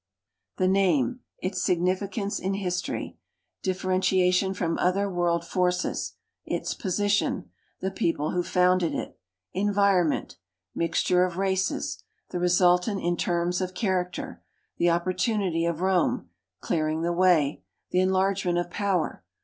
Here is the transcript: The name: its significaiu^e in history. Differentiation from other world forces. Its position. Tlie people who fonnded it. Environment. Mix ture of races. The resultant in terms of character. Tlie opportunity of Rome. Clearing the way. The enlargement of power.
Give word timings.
The 0.57 0.67
name: 0.67 1.19
its 1.37 1.63
significaiu^e 1.63 2.39
in 2.41 2.55
history. 2.55 3.19
Differentiation 3.61 4.55
from 4.55 4.79
other 4.79 5.07
world 5.07 5.45
forces. 5.45 6.13
Its 6.43 6.73
position. 6.73 7.51
Tlie 7.83 7.95
people 7.95 8.31
who 8.31 8.41
fonnded 8.41 8.95
it. 8.95 9.19
Environment. 9.53 10.37
Mix 10.73 11.03
ture 11.03 11.23
of 11.23 11.37
races. 11.37 12.01
The 12.31 12.39
resultant 12.39 12.99
in 12.99 13.15
terms 13.15 13.61
of 13.61 13.75
character. 13.75 14.41
Tlie 14.79 14.91
opportunity 14.91 15.65
of 15.65 15.81
Rome. 15.81 16.31
Clearing 16.61 17.03
the 17.03 17.13
way. 17.13 17.61
The 17.91 17.99
enlargement 18.01 18.57
of 18.57 18.71
power. 18.71 19.23